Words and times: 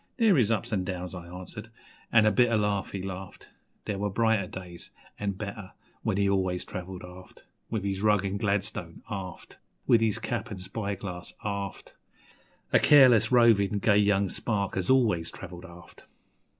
'There 0.17 0.35
is 0.35 0.49
ups 0.49 0.73
an' 0.73 0.83
downs,' 0.83 1.13
I 1.13 1.27
answered, 1.27 1.69
an' 2.11 2.25
a 2.25 2.31
bitter 2.31 2.57
laugh 2.57 2.89
he 2.91 3.03
laughed 3.03 3.51
There 3.85 3.99
were 3.99 4.09
brighter 4.09 4.47
days 4.47 4.89
an' 5.19 5.33
better 5.33 5.73
when 6.01 6.17
he 6.17 6.27
always 6.27 6.65
travelled 6.65 7.03
aft 7.03 7.45
With 7.69 7.83
his 7.83 8.01
rug 8.01 8.25
an' 8.25 8.37
gladstone, 8.37 9.03
aft, 9.11 9.59
With 9.85 10.01
his 10.01 10.17
cap 10.17 10.49
an' 10.49 10.57
spyglass, 10.57 11.35
aft 11.43 11.93
A 12.73 12.79
careless, 12.79 13.31
rovin', 13.31 13.77
gay 13.77 13.97
young 13.97 14.27
spark 14.29 14.75
as 14.75 14.89
always 14.89 15.29
travelled 15.29 15.65
aft. 15.67 16.05